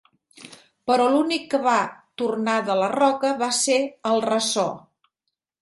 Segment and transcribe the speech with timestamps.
[0.91, 1.75] Però l'únic que va
[2.21, 3.79] tornar de la roca va ser
[4.15, 4.69] el ressò.